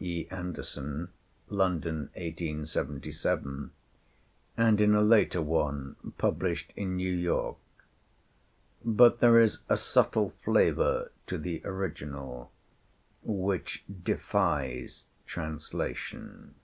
E. 0.00 0.28
Anderson 0.30 1.08
(London, 1.48 2.02
1877), 2.14 3.72
and 4.56 4.80
in 4.80 4.94
a 4.94 5.02
later 5.02 5.42
one 5.42 5.96
published 6.18 6.72
in 6.76 6.94
New 6.94 7.12
York; 7.12 7.56
but 8.84 9.18
there 9.18 9.40
is 9.40 9.58
a 9.68 9.76
subtle 9.76 10.30
flavor 10.44 11.10
to 11.26 11.36
the 11.36 11.60
original 11.64 12.52
which 13.24 13.82
defies 14.04 15.06
translation. 15.26 16.54